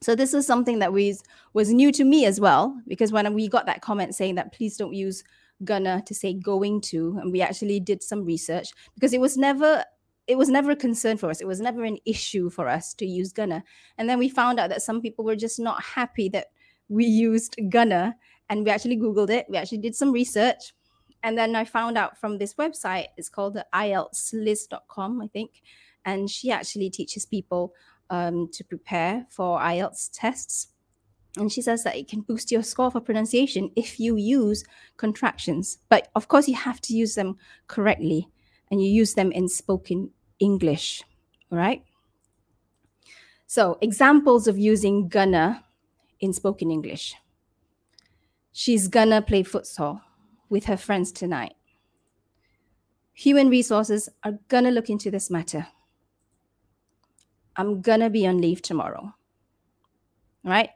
So 0.00 0.16
this 0.16 0.34
is 0.34 0.46
something 0.46 0.80
that 0.80 0.92
was 0.92 1.22
was 1.52 1.72
new 1.72 1.92
to 1.92 2.04
me 2.04 2.26
as 2.26 2.40
well 2.40 2.76
because 2.88 3.12
when 3.12 3.32
we 3.34 3.46
got 3.46 3.66
that 3.66 3.82
comment 3.82 4.16
saying 4.16 4.34
that 4.34 4.52
please 4.52 4.76
don't 4.76 4.94
use 4.94 5.22
gonna 5.64 6.02
to 6.06 6.14
say 6.14 6.34
going 6.34 6.80
to 6.80 7.18
and 7.20 7.30
we 7.30 7.40
actually 7.40 7.78
did 7.78 8.02
some 8.02 8.24
research 8.24 8.70
because 8.94 9.12
it 9.12 9.20
was 9.20 9.36
never 9.36 9.84
it 10.26 10.38
was 10.38 10.48
never 10.48 10.70
a 10.70 10.76
concern 10.76 11.16
for 11.16 11.30
us. 11.30 11.40
It 11.40 11.46
was 11.46 11.60
never 11.60 11.84
an 11.84 11.98
issue 12.04 12.48
for 12.48 12.68
us 12.68 12.94
to 12.94 13.06
use 13.06 13.32
gonna 13.32 13.62
and 13.96 14.08
then 14.08 14.18
we 14.18 14.28
found 14.28 14.58
out 14.58 14.70
that 14.70 14.82
some 14.82 15.00
people 15.00 15.24
were 15.24 15.36
just 15.36 15.60
not 15.60 15.80
happy 15.80 16.28
that 16.30 16.48
we 16.88 17.04
used 17.04 17.56
gonna 17.68 18.16
and 18.48 18.64
we 18.64 18.70
actually 18.70 18.96
googled 18.96 19.30
it. 19.30 19.46
We 19.48 19.56
actually 19.56 19.78
did 19.78 19.94
some 19.94 20.10
research 20.10 20.74
and 21.22 21.36
then 21.36 21.54
i 21.56 21.64
found 21.64 21.96
out 21.96 22.18
from 22.18 22.38
this 22.38 22.54
website 22.54 23.06
it's 23.16 23.28
called 23.28 23.54
the 23.54 23.66
ieltsliz.com 23.74 25.20
i 25.20 25.26
think 25.28 25.62
and 26.04 26.30
she 26.30 26.50
actually 26.50 26.90
teaches 26.90 27.26
people 27.26 27.74
um, 28.10 28.48
to 28.52 28.62
prepare 28.62 29.26
for 29.30 29.58
IELTS 29.58 30.10
tests. 30.12 30.68
And 31.38 31.50
she 31.50 31.62
says 31.62 31.82
that 31.84 31.96
it 31.96 32.08
can 32.08 32.20
boost 32.20 32.52
your 32.52 32.62
score 32.62 32.90
for 32.90 33.00
pronunciation 33.00 33.70
if 33.74 33.98
you 33.98 34.16
use 34.16 34.64
contractions. 34.98 35.78
But 35.88 36.08
of 36.14 36.28
course, 36.28 36.46
you 36.46 36.54
have 36.54 36.80
to 36.82 36.94
use 36.94 37.14
them 37.14 37.38
correctly 37.68 38.28
and 38.70 38.82
you 38.82 38.90
use 38.90 39.14
them 39.14 39.32
in 39.32 39.48
spoken 39.48 40.10
English, 40.38 41.02
right? 41.50 41.82
So, 43.46 43.78
examples 43.80 44.46
of 44.46 44.58
using 44.58 45.08
gonna 45.08 45.64
in 46.20 46.32
spoken 46.32 46.70
English. 46.70 47.14
She's 48.52 48.88
gonna 48.88 49.22
play 49.22 49.42
futsal 49.42 50.02
with 50.52 50.66
her 50.66 50.76
friends 50.76 51.10
tonight. 51.10 51.54
Human 53.14 53.48
resources 53.48 54.10
are 54.22 54.38
gonna 54.48 54.70
look 54.70 54.90
into 54.90 55.10
this 55.10 55.30
matter. 55.30 55.66
I'm 57.56 57.80
gonna 57.80 58.10
be 58.10 58.26
on 58.26 58.38
leave 58.38 58.60
tomorrow. 58.60 59.14
Right? 60.44 60.68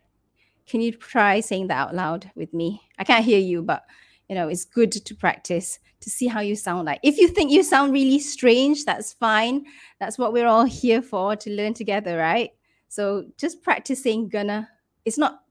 Can 0.67 0.81
you 0.81 0.93
try 0.93 1.41
saying 1.41 1.67
that 1.67 1.77
out 1.77 1.95
loud 1.95 2.31
with 2.35 2.55
me? 2.55 2.81
I 2.99 3.05
can't 3.05 3.25
hear 3.25 3.39
you, 3.39 3.63
but 3.63 3.85
you 4.31 4.35
know, 4.35 4.49
it's 4.49 4.65
good 4.65 4.93
to 4.93 5.15
practice 5.15 5.79
to 6.01 6.09
see 6.09 6.27
how 6.27 6.41
you 6.41 6.57
sound 6.57 6.87
like. 6.87 7.01
If 7.03 7.19
you 7.19 7.29
think 7.29 7.53
you 7.53 7.63
sound 7.63 7.93
really 7.93 8.19
strange, 8.19 8.87
that's 8.87 9.13
fine. 9.13 9.67
That's 10.01 10.17
what 10.17 10.33
we're 10.33 10.49
all 10.49 10.65
here 10.65 11.03
for 11.03 11.37
to 11.37 11.51
learn 11.51 11.75
together, 11.75 12.17
right? 12.17 12.51
So 12.89 13.27
just 13.37 13.63
practicing 13.63 14.31
gonna. 14.31 14.71
It's 15.05 15.19
not 15.19 15.43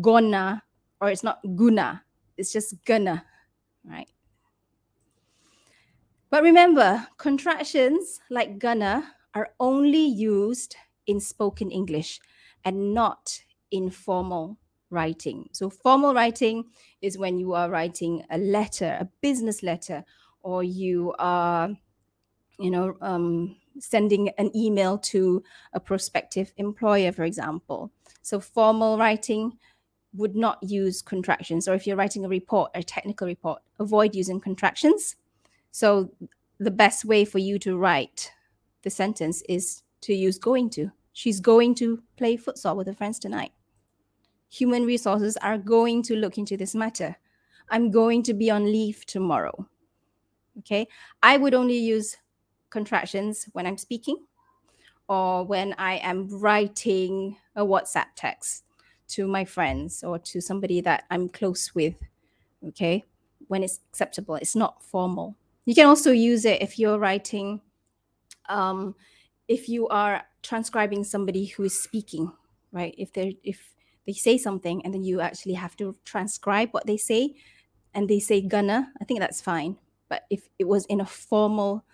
gonna 0.00 0.64
or 1.00 1.10
it's 1.10 1.22
not 1.22 1.38
guna. 1.54 2.02
It's 2.36 2.52
just 2.52 2.74
gonna, 2.84 3.24
right? 3.86 4.08
But 6.30 6.42
remember, 6.42 7.06
contractions 7.18 8.20
like 8.30 8.58
gonna 8.58 9.14
are 9.34 9.50
only 9.60 10.04
used 10.04 10.76
in 11.06 11.20
spoken 11.20 11.70
English 11.70 12.20
and 12.64 12.92
not 12.92 13.42
in 13.70 13.90
formal 13.90 14.58
writing. 14.90 15.48
So, 15.52 15.70
formal 15.70 16.14
writing 16.14 16.64
is 17.00 17.18
when 17.18 17.38
you 17.38 17.52
are 17.54 17.70
writing 17.70 18.24
a 18.30 18.38
letter, 18.38 18.96
a 19.00 19.08
business 19.20 19.62
letter, 19.62 20.04
or 20.42 20.62
you 20.64 21.14
are, 21.18 21.70
you 22.58 22.70
know, 22.70 22.96
um, 23.00 23.56
sending 23.78 24.30
an 24.30 24.50
email 24.56 24.98
to 24.98 25.42
a 25.72 25.80
prospective 25.80 26.52
employer, 26.56 27.12
for 27.12 27.24
example. 27.24 27.92
So, 28.22 28.40
formal 28.40 28.98
writing 28.98 29.58
would 30.14 30.34
not 30.34 30.58
use 30.62 31.02
contractions. 31.02 31.68
Or 31.68 31.74
if 31.74 31.86
you're 31.86 31.96
writing 31.96 32.24
a 32.24 32.28
report, 32.28 32.70
a 32.74 32.82
technical 32.82 33.26
report, 33.26 33.62
avoid 33.78 34.14
using 34.14 34.40
contractions. 34.40 35.16
So, 35.70 36.10
the 36.58 36.70
best 36.70 37.04
way 37.04 37.24
for 37.26 37.38
you 37.38 37.58
to 37.58 37.76
write 37.76 38.32
the 38.82 38.88
sentence 38.88 39.42
is 39.48 39.82
to 40.00 40.14
use 40.14 40.38
going 40.38 40.70
to. 40.70 40.90
She's 41.12 41.40
going 41.40 41.74
to 41.76 42.02
play 42.16 42.36
futsal 42.36 42.76
with 42.76 42.86
her 42.86 42.94
friends 42.94 43.18
tonight. 43.18 43.52
Human 44.48 44.84
resources 44.84 45.36
are 45.38 45.58
going 45.58 46.02
to 46.04 46.16
look 46.16 46.38
into 46.38 46.56
this 46.56 46.74
matter. 46.74 47.16
I'm 47.68 47.90
going 47.90 48.22
to 48.24 48.34
be 48.34 48.50
on 48.50 48.64
leave 48.64 49.04
tomorrow. 49.06 49.66
Okay. 50.58 50.86
I 51.22 51.36
would 51.36 51.52
only 51.52 51.76
use 51.76 52.16
contractions 52.70 53.48
when 53.52 53.66
I'm 53.66 53.78
speaking 53.78 54.16
or 55.08 55.44
when 55.44 55.74
I 55.78 55.96
am 55.96 56.28
writing 56.28 57.36
a 57.54 57.64
WhatsApp 57.64 58.06
text 58.14 58.64
to 59.08 59.26
my 59.26 59.44
friends 59.44 60.02
or 60.02 60.18
to 60.18 60.40
somebody 60.40 60.80
that 60.80 61.04
I'm 61.10 61.28
close 61.28 61.74
with. 61.74 61.94
Okay. 62.68 63.04
When 63.48 63.62
it's 63.62 63.80
acceptable, 63.90 64.36
it's 64.36 64.56
not 64.56 64.82
formal. 64.82 65.36
You 65.64 65.74
can 65.74 65.86
also 65.86 66.10
use 66.10 66.44
it 66.44 66.62
if 66.62 66.78
you're 66.78 66.98
writing 66.98 67.60
um, 68.48 68.94
if 69.48 69.68
you 69.68 69.88
are 69.88 70.22
transcribing 70.42 71.04
somebody 71.04 71.46
who 71.46 71.64
is 71.64 71.80
speaking, 71.80 72.32
right? 72.72 72.94
If 72.98 73.12
they 73.12 73.38
if 73.42 73.74
they 74.06 74.12
say 74.12 74.38
something 74.38 74.84
and 74.84 74.94
then 74.94 75.02
you 75.02 75.20
actually 75.20 75.54
have 75.54 75.76
to 75.76 75.96
transcribe 76.04 76.70
what 76.70 76.86
they 76.86 76.96
say, 76.96 77.34
and 77.94 78.08
they 78.08 78.20
say 78.20 78.40
gonna, 78.40 78.92
I 79.00 79.04
think 79.04 79.20
that's 79.20 79.40
fine. 79.40 79.76
But 80.08 80.24
if 80.30 80.48
it 80.58 80.68
was 80.68 80.86
in 80.86 81.00
a 81.00 81.06
formal 81.06 81.84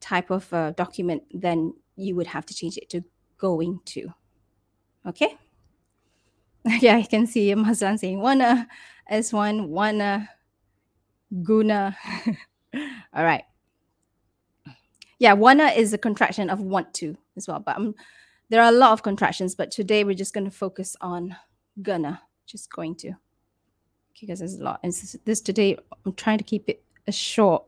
type 0.00 0.30
of 0.30 0.52
uh, 0.52 0.72
document, 0.72 1.22
then 1.32 1.74
you 1.96 2.16
would 2.16 2.26
have 2.26 2.46
to 2.46 2.54
change 2.54 2.76
it 2.76 2.88
to 2.90 3.04
going 3.38 3.80
to. 3.86 4.12
Okay. 5.06 5.36
yeah, 6.80 6.96
I 6.96 7.02
can 7.02 7.26
see 7.26 7.54
Mazan 7.54 7.98
saying 7.98 8.20
wanna 8.20 8.68
S1, 9.10 9.68
wanna, 9.68 10.28
guna. 11.42 11.96
All 13.14 13.24
right 13.24 13.44
yeah, 15.20 15.34
wanna 15.34 15.66
is 15.66 15.92
a 15.92 15.98
contraction 15.98 16.50
of 16.50 16.60
want 16.60 16.92
to 16.94 17.16
as 17.36 17.46
well. 17.46 17.60
But 17.60 17.76
um, 17.76 17.94
there 18.48 18.60
are 18.60 18.70
a 18.70 18.76
lot 18.76 18.92
of 18.92 19.02
contractions, 19.02 19.54
but 19.54 19.70
today 19.70 20.02
we're 20.02 20.14
just 20.14 20.32
going 20.32 20.46
to 20.46 20.50
focus 20.50 20.96
on 21.00 21.36
gonna, 21.82 22.20
just 22.46 22.72
going 22.72 22.96
to, 22.96 23.12
because 24.18 24.40
there's 24.40 24.54
a 24.54 24.64
lot. 24.64 24.80
And 24.82 24.92
this, 24.92 25.16
this 25.24 25.40
today, 25.40 25.76
I'm 26.04 26.14
trying 26.14 26.38
to 26.38 26.44
keep 26.44 26.68
it 26.68 26.82
short, 27.10 27.64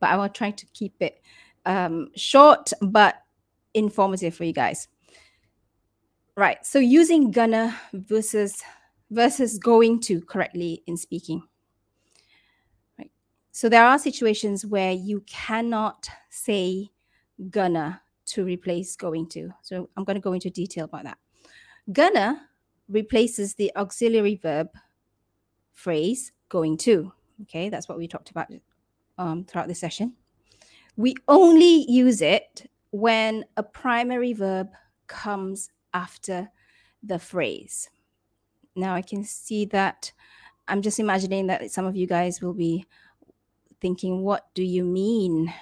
but 0.00 0.08
I 0.08 0.16
will 0.16 0.28
try 0.30 0.50
to 0.50 0.66
keep 0.72 0.94
it 1.00 1.22
um, 1.66 2.08
short 2.16 2.72
but 2.80 3.16
informative 3.74 4.34
for 4.34 4.44
you 4.44 4.54
guys. 4.54 4.88
Right. 6.36 6.64
So 6.66 6.78
using 6.78 7.30
gonna 7.30 7.78
versus 7.94 8.62
versus 9.10 9.58
going 9.58 10.00
to 10.00 10.20
correctly 10.20 10.82
in 10.86 10.96
speaking. 10.96 11.42
Right. 12.98 13.10
So 13.52 13.70
there 13.70 13.84
are 13.84 13.98
situations 13.98 14.66
where 14.66 14.92
you 14.92 15.22
cannot 15.26 16.08
say 16.28 16.90
gonna 17.48 18.02
to 18.26 18.44
replace 18.44 18.96
going 18.96 19.28
to. 19.28 19.50
So 19.62 19.88
I'm 19.96 20.04
going 20.04 20.16
to 20.16 20.20
go 20.20 20.34
into 20.34 20.50
detail 20.50 20.84
about 20.84 21.04
that. 21.04 21.18
Gonna 21.92 22.42
replaces 22.88 23.54
the 23.54 23.72
auxiliary 23.76 24.34
verb 24.36 24.68
phrase 25.72 26.32
going 26.50 26.76
to. 26.78 27.12
Okay, 27.42 27.70
that's 27.70 27.88
what 27.88 27.96
we 27.96 28.08
talked 28.08 28.30
about 28.30 28.48
um, 29.16 29.44
throughout 29.44 29.68
the 29.68 29.74
session. 29.74 30.14
We 30.96 31.14
only 31.28 31.90
use 31.90 32.20
it 32.20 32.68
when 32.90 33.44
a 33.56 33.62
primary 33.62 34.32
verb 34.32 34.68
comes 35.06 35.70
after 35.96 36.50
the 37.02 37.18
phrase. 37.18 37.88
Now 38.74 38.94
I 38.94 39.00
can 39.00 39.24
see 39.24 39.64
that 39.66 40.12
I'm 40.68 40.82
just 40.82 41.00
imagining 41.00 41.46
that 41.46 41.70
some 41.70 41.86
of 41.86 41.96
you 41.96 42.06
guys 42.06 42.42
will 42.42 42.52
be 42.52 42.84
thinking, 43.80 44.22
what 44.22 44.46
do 44.54 44.62
you 44.62 44.84
mean? 44.84 45.52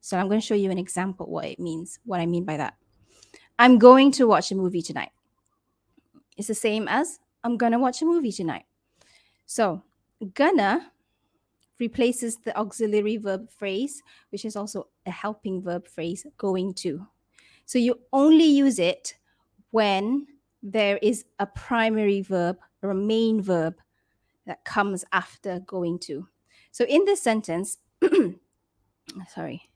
So 0.00 0.16
I'm 0.16 0.28
going 0.28 0.40
to 0.40 0.46
show 0.46 0.54
you 0.54 0.70
an 0.70 0.78
example 0.78 1.26
what 1.26 1.44
it 1.44 1.60
means, 1.60 1.98
what 2.04 2.20
I 2.20 2.26
mean 2.26 2.44
by 2.44 2.56
that. 2.56 2.74
I'm 3.58 3.78
going 3.78 4.10
to 4.12 4.26
watch 4.26 4.50
a 4.50 4.54
movie 4.54 4.82
tonight. 4.82 5.10
It's 6.36 6.48
the 6.48 6.54
same 6.54 6.88
as 6.88 7.20
I'm 7.42 7.56
going 7.58 7.72
to 7.72 7.78
watch 7.78 8.00
a 8.00 8.06
movie 8.06 8.32
tonight. 8.32 8.64
So 9.46 9.82
gonna 10.34 10.90
replaces 11.78 12.38
the 12.38 12.56
auxiliary 12.56 13.18
verb 13.18 13.50
phrase, 13.50 14.02
which 14.30 14.44
is 14.44 14.56
also 14.56 14.88
a 15.04 15.10
helping 15.10 15.60
verb 15.60 15.86
phrase, 15.86 16.26
going 16.38 16.72
to. 16.74 17.06
So 17.66 17.78
you 17.78 17.98
only 18.12 18.44
use 18.46 18.78
it 18.78 19.16
when 19.74 20.24
there 20.62 20.98
is 21.02 21.24
a 21.40 21.46
primary 21.46 22.20
verb 22.22 22.56
or 22.80 22.90
a 22.90 22.94
main 22.94 23.42
verb 23.42 23.74
that 24.46 24.64
comes 24.64 25.04
after 25.10 25.58
going 25.66 25.98
to. 25.98 26.28
So 26.70 26.84
in 26.84 27.04
this 27.06 27.20
sentence, 27.20 27.78
sorry. 29.34 29.68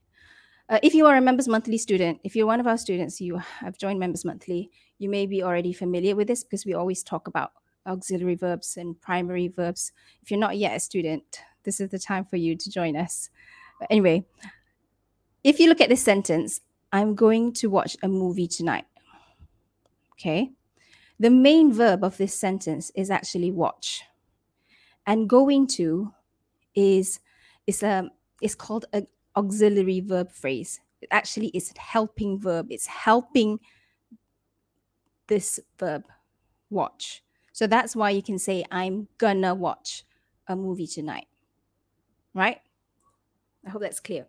Uh, 0.69 0.79
if 0.85 0.95
you 0.95 1.05
are 1.07 1.17
a 1.17 1.21
Members 1.21 1.49
Monthly 1.49 1.79
student, 1.79 2.21
if 2.23 2.37
you're 2.37 2.47
one 2.47 2.61
of 2.61 2.69
our 2.69 2.79
students, 2.79 3.21
you 3.21 3.39
have 3.39 3.77
joined 3.77 3.99
Members 3.99 4.25
Monthly, 4.25 4.71
you 4.99 5.09
may 5.09 5.27
be 5.27 5.43
already 5.43 5.73
familiar 5.73 6.15
with 6.15 6.29
this 6.29 6.45
because 6.45 6.65
we 6.65 6.75
always 6.75 7.03
talk 7.03 7.27
about 7.27 7.51
auxiliary 7.85 8.37
verbs 8.37 8.77
and 8.77 9.01
primary 9.01 9.49
verbs. 9.49 9.91
If 10.23 10.31
you're 10.31 10.39
not 10.39 10.59
yet 10.59 10.77
a 10.77 10.81
student, 10.81 11.41
this 11.65 11.81
is 11.81 11.89
the 11.91 11.99
time 11.99 12.25
for 12.25 12.37
you 12.37 12.55
to 12.55 12.71
join 12.71 12.95
us. 12.95 13.31
But 13.81 13.89
anyway, 13.91 14.27
if 15.43 15.59
you 15.59 15.69
look 15.69 15.81
at 15.81 15.89
this 15.89 16.05
sentence, 16.05 16.61
I'm 16.93 17.17
going 17.17 17.53
to 17.55 17.67
watch 17.69 17.97
a 18.01 18.07
movie 18.07 18.47
tonight. 18.47 18.85
Okay. 20.19 20.51
The 21.21 21.31
main 21.31 21.73
verb 21.73 22.05
of 22.05 22.17
this 22.17 22.35
sentence 22.35 22.91
is 22.95 23.11
actually 23.11 23.51
watch. 23.51 24.03
And 25.07 25.29
going 25.29 25.67
to 25.69 26.13
is 26.75 27.21
is 27.67 27.83
a 27.83 28.11
is 28.43 28.55
called 28.55 28.85
an 28.93 29.07
auxiliary 29.37 30.01
verb 30.01 30.31
phrase. 30.33 30.81
It 31.01 31.09
actually 31.11 31.49
is 31.49 31.73
a 31.75 31.81
helping 31.81 32.39
verb. 32.39 32.67
It's 32.71 32.87
helping 32.87 33.61
this 35.29 35.61
verb 35.79 36.05
watch. 36.71 37.23
So 37.53 37.67
that's 37.67 37.97
why 37.97 38.11
you 38.11 38.23
can 38.23 38.39
say 38.39 38.65
I'm 38.71 39.09
gonna 39.19 39.55
watch 39.55 40.05
a 40.47 40.57
movie 40.57 40.87
tonight. 40.87 41.27
Right? 42.35 42.61
I 43.67 43.71
hope 43.71 43.83
that's 43.83 44.01
clear. 44.01 44.27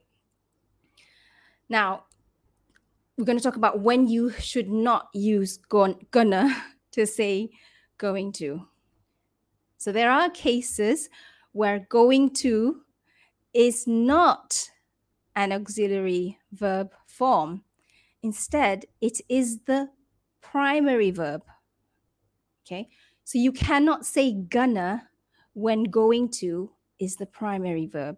Now, 1.68 2.06
we're 3.20 3.26
going 3.26 3.38
to 3.38 3.44
talk 3.44 3.58
about 3.58 3.82
when 3.82 4.08
you 4.08 4.32
should 4.40 4.70
not 4.70 5.10
use 5.14 5.58
gonna 5.58 6.56
to 6.92 7.06
say 7.06 7.50
going 7.98 8.32
to. 8.32 8.66
So 9.78 9.92
there 9.92 10.10
are 10.10 10.30
cases 10.30 11.10
where 11.52 11.86
going 11.90 12.34
to 12.36 12.80
is 13.54 13.86
not 13.86 14.70
an 15.36 15.52
auxiliary 15.52 16.40
verb 16.54 16.94
form. 17.08 17.64
Instead, 18.24 18.86
it 19.02 19.20
is 19.28 19.60
the 19.66 19.90
primary 20.40 21.12
verb. 21.12 21.44
Okay, 22.66 22.88
so 23.26 23.38
you 23.38 23.52
cannot 23.52 24.06
say 24.06 24.32
gonna 24.34 25.10
when 25.54 25.84
going 25.84 26.30
to 26.30 26.72
is 27.00 27.18
the 27.18 27.26
primary 27.26 27.86
verb. 27.86 28.18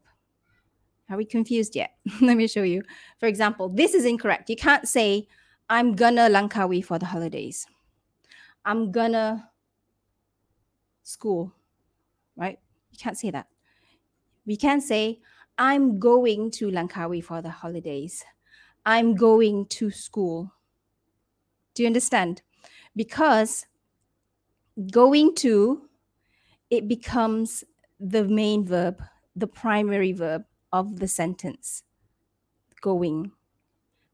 Are 1.11 1.17
we 1.17 1.25
confused 1.25 1.75
yet? 1.75 1.91
Let 2.21 2.37
me 2.37 2.47
show 2.47 2.63
you. 2.63 2.83
For 3.19 3.25
example, 3.25 3.67
this 3.67 3.93
is 3.93 4.05
incorrect. 4.05 4.49
You 4.49 4.55
can't 4.55 4.87
say, 4.87 5.27
I'm 5.69 5.93
gonna 5.93 6.29
Langkawi 6.29 6.83
for 6.83 6.97
the 6.97 7.05
holidays. 7.05 7.67
I'm 8.63 8.91
gonna 8.91 9.49
school, 11.03 11.53
right? 12.37 12.57
You 12.91 12.97
can't 12.97 13.17
say 13.17 13.29
that. 13.31 13.47
We 14.45 14.55
can 14.55 14.79
say, 14.79 15.19
I'm 15.57 15.99
going 15.99 16.49
to 16.51 16.71
Langkawi 16.71 17.23
for 17.23 17.41
the 17.41 17.49
holidays. 17.49 18.23
I'm 18.85 19.13
going 19.13 19.65
to 19.67 19.91
school. 19.91 20.53
Do 21.75 21.83
you 21.83 21.87
understand? 21.87 22.41
Because 22.95 23.65
going 24.91 25.35
to, 25.35 25.89
it 26.69 26.87
becomes 26.87 27.63
the 27.99 28.23
main 28.23 28.65
verb, 28.65 29.03
the 29.35 29.47
primary 29.47 30.13
verb 30.13 30.43
of 30.71 30.99
the 30.99 31.07
sentence 31.07 31.83
going. 32.81 33.31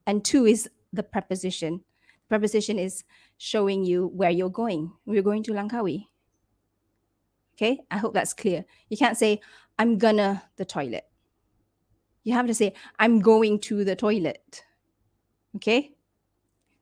And 0.06 0.24
two 0.24 0.46
is 0.46 0.70
the 0.94 1.04
preposition. 1.04 1.84
Preposition 2.30 2.78
is 2.78 3.04
showing 3.38 3.86
you 3.86 4.08
where 4.08 4.30
you're 4.30 4.50
going. 4.50 4.92
We're 5.06 5.22
going 5.22 5.44
to 5.44 5.52
Langkawi. 5.54 6.08
Okay, 7.56 7.80
I 7.90 7.98
hope 7.98 8.14
that's 8.14 8.34
clear. 8.34 8.66
You 8.90 8.98
can't 8.98 9.18
say, 9.18 9.42
I'm 9.80 9.98
gonna 9.98 10.44
the 10.58 10.66
toilet. 10.66 11.06
You 12.24 12.34
have 12.34 12.48
to 12.48 12.54
say, 12.54 12.74
I'm 13.00 13.20
going 13.20 13.60
to 13.62 13.84
the 13.84 13.96
toilet. 13.96 14.64
Okay, 15.56 15.96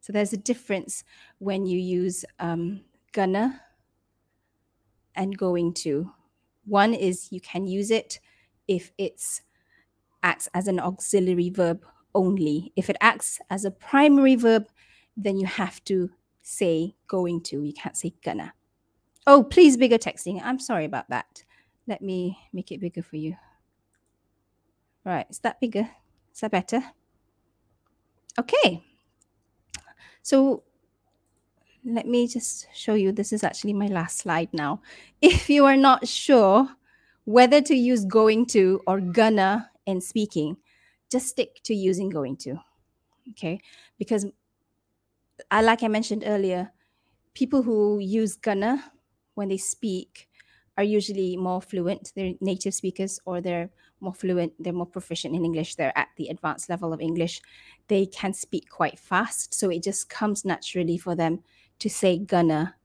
so 0.02 0.12
there's 0.12 0.34
a 0.34 0.38
difference 0.38 1.04
when 1.40 1.66
you 1.66 1.80
use 1.80 2.26
um, 2.40 2.82
gonna 3.14 3.62
and 5.16 5.38
going 5.38 5.74
to. 5.74 6.12
One 6.66 6.94
is 6.94 7.32
you 7.32 7.40
can 7.40 7.68
use 7.68 7.90
it 7.92 8.20
if 8.68 8.92
it's 8.98 9.42
acts 10.26 10.50
as 10.54 10.68
an 10.68 10.80
auxiliary 10.80 11.50
verb 11.50 11.86
only. 12.14 12.74
If 12.76 12.90
it 12.90 12.98
acts 13.00 13.40
as 13.50 13.64
a 13.64 13.72
primary 13.72 14.36
verb, 14.36 14.68
then 15.16 15.38
you 15.38 15.46
have 15.46 15.82
to 15.86 16.10
say 16.42 16.96
going 17.08 17.42
to. 17.44 17.64
You 17.64 17.74
can't 17.74 17.96
say 17.96 18.14
gonna. 18.24 18.54
Oh, 19.28 19.44
please 19.44 19.78
bigger 19.78 19.98
texting. 19.98 20.42
I'm 20.44 20.60
sorry 20.60 20.86
about 20.86 21.10
that. 21.10 21.44
Let 21.88 22.02
me 22.02 22.38
make 22.52 22.72
it 22.72 22.82
bigger 22.82 23.04
for 23.04 23.16
you. 23.16 23.36
Right, 25.06 25.28
is 25.30 25.40
that 25.40 25.62
bigger? 25.62 25.88
Is 26.34 26.42
that 26.42 26.52
better? 26.52 26.84
Okay. 28.40 28.84
So 30.24 30.64
let 31.86 32.08
me 32.08 32.28
just 32.28 32.68
show 32.74 32.96
you. 32.96 33.12
This 33.12 33.32
is 33.32 33.44
actually 33.44 33.74
my 33.74 33.88
last 33.88 34.18
slide 34.18 34.50
now. 34.52 34.82
If 35.22 35.50
you 35.50 35.66
are 35.66 35.78
not 35.78 36.08
sure 36.08 36.68
whether 37.26 37.62
to 37.62 37.76
use 37.76 38.06
going 38.06 38.48
to 38.48 38.82
or 38.88 39.00
gonna 39.00 39.70
in 39.86 40.02
speaking, 40.02 40.58
just 41.12 41.28
stick 41.28 41.62
to 41.64 41.74
using 41.74 42.10
going 42.10 42.38
to. 42.38 42.58
Okay. 43.32 43.60
Because 43.98 44.26
I 45.52 45.62
like 45.62 45.84
I 45.84 45.88
mentioned 45.88 46.24
earlier, 46.26 46.72
people 47.34 47.62
who 47.62 48.00
use 48.00 48.36
gonna 48.36 48.92
when 49.36 49.50
they 49.50 49.58
speak 49.58 50.30
are 50.78 50.84
usually 50.84 51.38
more 51.38 51.62
fluent. 51.62 52.12
They're 52.16 52.34
native 52.42 52.74
speakers 52.74 53.20
or 53.26 53.42
they're 53.42 53.70
more 54.02 54.14
fluent, 54.14 54.54
they're 54.60 54.74
more 54.74 54.86
proficient 54.86 55.36
in 55.36 55.46
English, 55.46 55.76
they're 55.76 55.98
at 55.98 56.10
the 56.18 56.28
advanced 56.28 56.70
level 56.70 56.94
of 56.94 57.02
English. 57.02 57.42
They 57.88 58.06
can 58.06 58.34
speak 58.34 58.70
quite 58.70 59.00
fast. 59.00 59.54
So 59.54 59.70
it 59.70 59.84
just 59.84 60.10
comes 60.10 60.44
naturally 60.44 60.98
for 60.98 61.16
them 61.16 61.44
to 61.80 61.90
say 61.90 62.20
gonna 62.20 62.76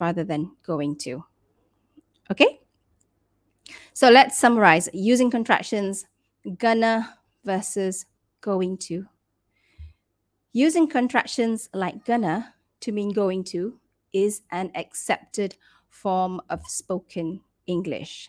rather 0.00 0.24
than 0.24 0.52
going 0.62 0.96
to. 0.96 1.24
Okay? 2.30 2.60
So 3.92 4.10
let's 4.10 4.38
summarize 4.38 4.88
using 4.92 5.30
contractions 5.30 6.06
gonna 6.56 7.18
versus 7.44 8.06
going 8.40 8.76
to. 8.78 9.06
Using 10.52 10.88
contractions 10.88 11.68
like 11.74 12.04
gonna 12.04 12.54
to 12.80 12.92
mean 12.92 13.12
going 13.12 13.44
to 13.44 13.78
is 14.12 14.42
an 14.50 14.70
accepted 14.74 15.56
form 15.90 16.40
of 16.48 16.62
spoken 16.66 17.40
English. 17.66 18.28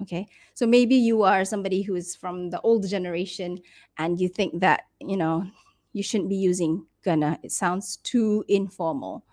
Okay, 0.00 0.28
so 0.54 0.64
maybe 0.64 0.94
you 0.94 1.22
are 1.24 1.44
somebody 1.44 1.82
who 1.82 1.96
is 1.96 2.14
from 2.14 2.50
the 2.50 2.60
old 2.60 2.86
generation 2.86 3.58
and 3.98 4.20
you 4.20 4.28
think 4.28 4.60
that, 4.60 4.82
you 5.00 5.16
know, 5.16 5.44
you 5.92 6.04
shouldn't 6.04 6.28
be 6.28 6.36
using 6.36 6.86
gonna. 7.02 7.38
It 7.42 7.50
sounds 7.50 7.96
too 7.96 8.44
informal. 8.46 9.24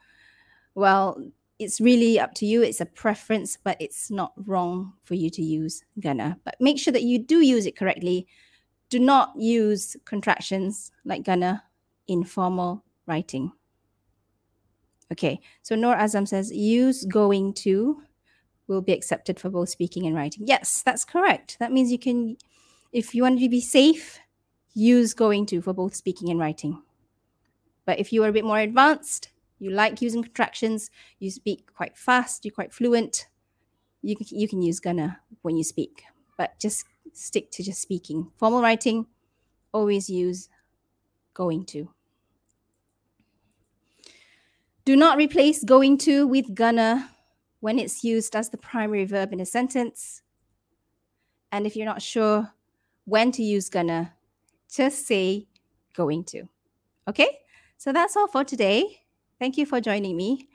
Well, 0.74 1.24
it's 1.60 1.80
really 1.80 2.20
up 2.20 2.34
to 2.36 2.46
you. 2.46 2.62
It's 2.62 2.82
a 2.82 2.86
preference, 2.86 3.58
but 3.63 3.78
it's 3.80 4.12
not 4.12 4.34
wrong 4.46 4.94
for 5.04 5.15
you 5.15 5.30
to 5.32 5.41
use 5.41 5.84
gonna. 6.00 6.38
But 6.44 6.56
make 6.60 6.80
sure 6.80 6.94
that 6.94 7.04
you 7.04 7.20
do 7.20 7.41
use 7.41 7.65
it 7.65 7.78
correctly. 7.78 8.28
Do 8.89 9.00
not 9.00 9.34
use 9.38 9.96
contractions 10.06 10.91
like 11.06 11.24
gonna 11.24 11.63
in 12.08 12.24
formal 12.24 12.84
writing. 13.08 13.52
Okay, 15.12 15.39
so 15.62 15.76
Noor 15.76 15.96
Azam 15.96 16.28
says 16.28 16.52
use 16.52 17.06
going 17.06 17.54
to 17.54 18.02
will 18.68 18.82
be 18.82 18.94
accepted 18.94 19.39
for 19.39 19.50
both 19.50 19.70
speaking 19.70 20.08
and 20.08 20.15
writing. 20.15 20.44
Yes, 20.48 20.82
that's 20.84 21.06
correct. 21.06 21.58
That 21.60 21.72
means 21.72 21.91
you 21.91 22.00
can, 22.00 22.38
if 22.91 23.13
you 23.13 23.22
want 23.22 23.39
to 23.39 23.50
be 23.50 23.62
safe, 23.62 24.20
use 24.74 25.13
going 25.13 25.46
to 25.48 25.62
for 25.62 25.74
both 25.74 25.96
speaking 25.96 26.30
and 26.32 26.39
writing. 26.39 26.82
But 27.86 28.00
if 28.00 28.12
you 28.12 28.24
are 28.24 28.30
a 28.30 28.34
bit 28.34 28.46
more 28.46 28.58
advanced, 28.58 29.30
you 29.60 29.72
like 29.72 30.02
using 30.02 30.24
contractions, 30.24 30.89
you 31.20 31.32
speak 31.32 31.74
quite 31.74 31.98
fast, 31.98 32.46
you're 32.46 32.54
quite 32.54 32.74
fluent, 32.74 33.28
you 34.02 34.15
can, 34.15 34.28
you 34.30 34.48
can 34.48 34.62
use 34.62 34.80
gonna 34.80 35.20
when 35.41 35.58
you 35.58 35.63
speak, 35.63 36.04
but 36.38 36.60
just 36.60 36.86
stick 37.13 37.52
to 37.52 37.63
just 37.63 37.82
speaking. 37.82 38.32
Formal 38.38 38.62
writing, 38.62 39.08
always 39.72 40.10
use 40.10 40.50
going 41.34 41.65
to. 41.65 41.89
Do 44.86 44.96
not 44.96 45.18
replace 45.18 45.63
going 45.63 45.98
to 46.00 46.28
with 46.28 46.54
gonna 46.54 47.10
when 47.60 47.80
it's 47.80 48.04
used 48.04 48.36
as 48.36 48.50
the 48.50 48.58
primary 48.58 49.06
verb 49.06 49.34
in 49.34 49.39
a 49.39 49.46
sentence. 49.46 50.22
And 51.52 51.65
if 51.65 51.76
you're 51.76 51.86
not 51.86 52.02
sure 52.02 52.54
when 53.06 53.32
to 53.32 53.44
use 53.44 53.70
gonna, 53.70 54.13
just 54.72 55.08
say 55.08 55.48
going 55.94 56.24
to. 56.26 56.44
Okay, 57.08 57.39
so 57.78 57.91
that's 57.91 58.15
all 58.15 58.28
for 58.28 58.44
today. 58.44 59.05
Thank 59.39 59.58
you 59.58 59.65
for 59.65 59.82
joining 59.82 60.15
me. 60.15 60.48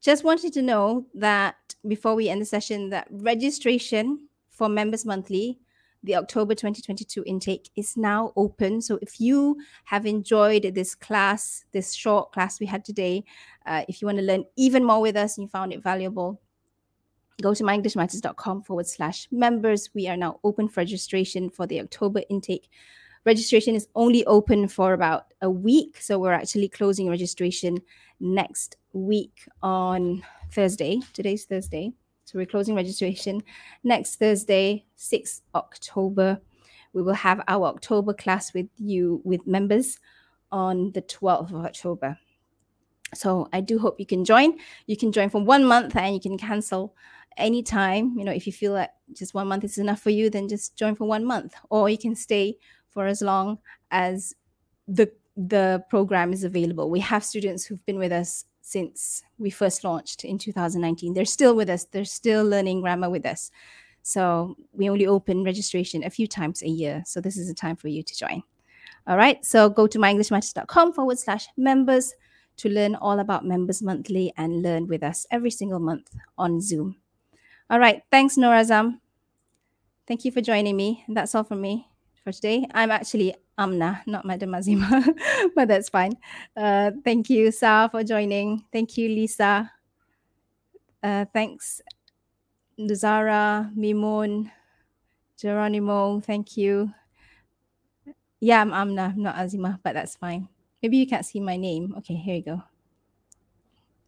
Just 0.00 0.24
wanted 0.24 0.54
to 0.54 0.62
know 0.62 1.06
that 1.14 1.56
before 1.86 2.14
we 2.14 2.28
end 2.28 2.40
the 2.40 2.46
session, 2.46 2.90
that 2.90 3.06
registration 3.10 4.28
for 4.48 4.68
Members 4.68 5.04
Monthly, 5.04 5.58
the 6.02 6.16
October 6.16 6.54
2022 6.54 7.22
intake, 7.26 7.68
is 7.76 7.98
now 7.98 8.32
open. 8.36 8.80
So 8.80 8.98
if 9.02 9.20
you 9.20 9.58
have 9.84 10.06
enjoyed 10.06 10.62
this 10.74 10.94
class, 10.94 11.66
this 11.72 11.92
short 11.92 12.32
class 12.32 12.58
we 12.58 12.66
had 12.66 12.84
today, 12.84 13.24
uh, 13.66 13.84
if 13.88 14.00
you 14.00 14.06
want 14.06 14.18
to 14.18 14.24
learn 14.24 14.46
even 14.56 14.82
more 14.82 15.02
with 15.02 15.16
us 15.16 15.36
and 15.36 15.44
you 15.44 15.48
found 15.50 15.74
it 15.74 15.82
valuable, 15.82 16.40
go 17.42 17.52
to 17.52 17.62
myenglishmatters.com 17.62 18.62
forward 18.62 18.86
slash 18.86 19.28
members. 19.30 19.90
We 19.94 20.08
are 20.08 20.16
now 20.16 20.40
open 20.42 20.68
for 20.68 20.80
registration 20.80 21.50
for 21.50 21.66
the 21.66 21.80
October 21.80 22.22
intake. 22.30 22.70
Registration 23.26 23.74
is 23.74 23.86
only 23.94 24.24
open 24.24 24.66
for 24.66 24.94
about 24.94 25.26
a 25.42 25.50
week. 25.50 25.98
So 26.00 26.18
we're 26.18 26.32
actually 26.32 26.68
closing 26.68 27.08
registration 27.08 27.78
next 28.18 28.76
week 28.92 29.46
on 29.62 30.22
Thursday. 30.52 31.00
Today's 31.12 31.44
Thursday. 31.44 31.92
So 32.24 32.38
we're 32.38 32.46
closing 32.46 32.74
registration 32.74 33.42
next 33.84 34.16
Thursday, 34.16 34.86
6 34.96 35.42
October. 35.54 36.40
We 36.92 37.02
will 37.02 37.14
have 37.14 37.42
our 37.46 37.66
October 37.66 38.14
class 38.14 38.54
with 38.54 38.68
you, 38.78 39.20
with 39.24 39.46
members, 39.46 39.98
on 40.50 40.92
the 40.92 41.02
12th 41.02 41.52
of 41.52 41.64
October. 41.64 42.18
So 43.14 43.48
I 43.52 43.60
do 43.60 43.78
hope 43.78 43.98
you 43.98 44.06
can 44.06 44.24
join. 44.24 44.58
You 44.86 44.96
can 44.96 45.12
join 45.12 45.28
for 45.28 45.42
one 45.42 45.64
month 45.64 45.96
and 45.96 46.14
you 46.14 46.20
can 46.20 46.38
cancel 46.38 46.94
anytime. 47.36 48.14
You 48.16 48.24
know, 48.24 48.32
if 48.32 48.46
you 48.46 48.52
feel 48.52 48.74
that 48.74 48.94
just 49.12 49.34
one 49.34 49.48
month 49.48 49.64
is 49.64 49.78
enough 49.78 50.00
for 50.00 50.10
you, 50.10 50.30
then 50.30 50.48
just 50.48 50.76
join 50.76 50.94
for 50.94 51.06
one 51.06 51.24
month. 51.24 51.54
Or 51.68 51.88
you 51.88 51.98
can 51.98 52.14
stay 52.14 52.56
for 52.90 53.06
as 53.06 53.22
long 53.22 53.58
as 53.90 54.34
the 54.86 55.10
the 55.36 55.82
program 55.88 56.32
is 56.32 56.44
available. 56.44 56.90
We 56.90 57.00
have 57.00 57.24
students 57.24 57.64
who've 57.64 57.84
been 57.86 57.98
with 57.98 58.12
us 58.12 58.44
since 58.60 59.22
we 59.38 59.48
first 59.50 59.84
launched 59.84 60.24
in 60.24 60.38
2019. 60.38 61.14
They're 61.14 61.24
still 61.24 61.54
with 61.56 61.70
us. 61.70 61.84
They're 61.84 62.04
still 62.04 62.44
learning 62.44 62.82
grammar 62.82 63.08
with 63.08 63.24
us. 63.24 63.50
So 64.02 64.56
we 64.72 64.90
only 64.90 65.06
open 65.06 65.44
registration 65.44 66.04
a 66.04 66.10
few 66.10 66.26
times 66.26 66.62
a 66.62 66.68
year. 66.68 67.02
So 67.06 67.20
this 67.20 67.36
is 67.36 67.48
a 67.48 67.54
time 67.54 67.76
for 67.76 67.88
you 67.88 68.02
to 68.02 68.16
join. 68.16 68.42
All 69.06 69.16
right. 69.16 69.44
So 69.44 69.70
go 69.70 69.86
to 69.86 69.98
myenglishmatters.com 69.98 70.92
forward 70.92 71.18
slash 71.18 71.46
members 71.56 72.12
to 72.58 72.68
learn 72.68 72.94
all 72.96 73.18
about 73.18 73.46
Members 73.46 73.80
Monthly 73.80 74.32
and 74.36 74.62
learn 74.62 74.86
with 74.86 75.02
us 75.02 75.26
every 75.30 75.50
single 75.50 75.80
month 75.80 76.10
on 76.36 76.60
Zoom. 76.60 76.96
All 77.70 77.78
right. 77.78 78.02
Thanks, 78.10 78.36
Norazam. 78.36 79.00
Thank 80.06 80.24
you 80.24 80.32
for 80.32 80.40
joining 80.42 80.76
me. 80.76 81.04
That's 81.08 81.34
all 81.34 81.44
from 81.44 81.60
me 81.60 81.90
for 82.22 82.32
today. 82.32 82.66
I'm 82.74 82.90
actually 82.90 83.34
Amna, 83.58 84.02
not 84.06 84.24
Madam 84.24 84.52
Azima, 84.52 85.04
but 85.54 85.68
that's 85.68 85.88
fine. 85.88 86.12
Uh, 86.56 86.92
thank 87.04 87.28
you, 87.28 87.50
Sa, 87.50 87.88
for 87.88 88.02
joining. 88.04 88.64
Thank 88.72 88.96
you, 88.96 89.08
Lisa. 89.08 89.70
Uh, 91.02 91.24
thanks, 91.32 91.80
Zara, 92.94 93.70
Mimoun, 93.76 94.50
Geronimo. 95.36 96.20
Thank 96.20 96.56
you. 96.56 96.92
Yeah, 98.40 98.62
I'm 98.62 98.72
Amna, 98.72 99.14
not 99.16 99.36
Azima, 99.36 99.78
but 99.82 99.94
that's 99.94 100.16
fine. 100.16 100.48
Maybe 100.82 100.96
you 100.96 101.06
can't 101.06 101.26
see 101.26 101.40
my 101.40 101.56
name. 101.56 101.94
Okay, 101.98 102.14
here 102.14 102.36
you 102.36 102.42
go. 102.42 102.62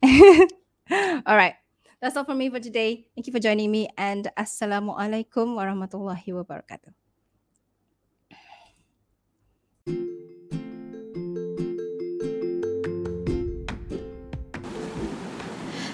all 1.26 1.36
right. 1.36 1.54
That's 2.00 2.16
all 2.16 2.24
from 2.24 2.38
me 2.38 2.50
for 2.50 2.58
today. 2.58 3.06
Thank 3.14 3.26
you 3.28 3.32
for 3.32 3.38
joining 3.38 3.70
me 3.70 3.88
and 3.96 4.28
Assalamu 4.36 4.98
alaikum 4.98 5.54
warahmatullahi 5.54 6.34
wabarakatuh. 6.34 7.01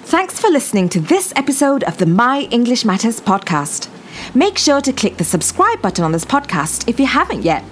Thanks 0.09 0.41
for 0.41 0.49
listening 0.49 0.89
to 0.89 1.01
this 1.01 1.35
episode 1.37 1.85
of 1.85 1.99
the 1.99 2.07
My 2.07 2.49
English 2.51 2.83
Matters 2.83 3.21
podcast. 3.21 3.91
Make 4.35 4.57
sure 4.57 4.81
to 4.81 4.91
click 4.91 5.19
the 5.19 5.23
subscribe 5.23 5.83
button 5.83 6.03
on 6.03 6.13
this 6.13 6.25
podcast 6.25 6.89
if 6.89 6.99
you 6.99 7.05
haven't 7.05 7.43
yet. 7.43 7.63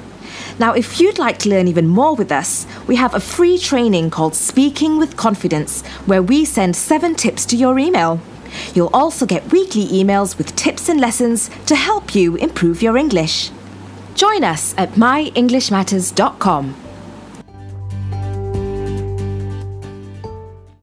Now, 0.58 0.74
if 0.74 1.00
you'd 1.00 1.18
like 1.18 1.38
to 1.38 1.48
learn 1.48 1.66
even 1.66 1.88
more 1.88 2.14
with 2.14 2.30
us, 2.30 2.66
we 2.86 2.96
have 2.96 3.14
a 3.14 3.20
free 3.20 3.56
training 3.56 4.10
called 4.10 4.34
Speaking 4.34 4.98
with 4.98 5.16
Confidence, 5.16 5.80
where 6.04 6.22
we 6.22 6.44
send 6.44 6.76
seven 6.76 7.14
tips 7.14 7.46
to 7.46 7.56
your 7.56 7.78
email. 7.78 8.20
You'll 8.74 8.90
also 8.92 9.24
get 9.24 9.50
weekly 9.50 9.86
emails 9.86 10.36
with 10.36 10.54
tips 10.56 10.90
and 10.90 11.00
lessons 11.00 11.48
to 11.64 11.74
help 11.74 12.14
you 12.14 12.36
improve 12.36 12.82
your 12.82 12.98
English. 12.98 13.50
Join 14.14 14.44
us 14.44 14.74
at 14.76 14.90
myenglishmatters.com. 14.90 16.85